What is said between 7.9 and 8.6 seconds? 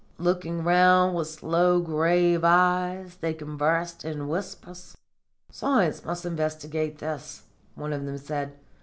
of them said.